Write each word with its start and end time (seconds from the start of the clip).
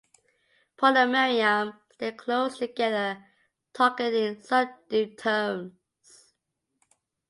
Paul 0.77 0.97
and 0.97 1.11
Miriam 1.11 1.73
stayed 1.93 2.17
close 2.17 2.57
together, 2.57 3.23
talking 3.71 4.11
in 4.15 4.41
subdued 4.41 5.15
tones. 5.19 6.33